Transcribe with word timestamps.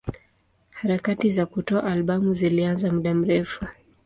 Harakati 0.69 1.31
za 1.31 1.45
kutoa 1.45 1.83
albamu 1.83 2.33
zilianza 2.33 2.91
muda 2.91 3.13
mrefu. 3.13 3.65